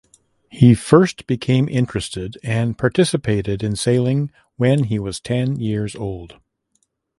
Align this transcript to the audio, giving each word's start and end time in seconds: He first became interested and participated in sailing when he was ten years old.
He 0.49 0.73
first 0.73 1.27
became 1.27 1.69
interested 1.69 2.35
and 2.43 2.75
participated 2.75 3.61
in 3.61 3.75
sailing 3.75 4.31
when 4.55 4.85
he 4.85 4.97
was 4.97 5.19
ten 5.19 5.57
years 5.59 5.95
old. 5.95 6.37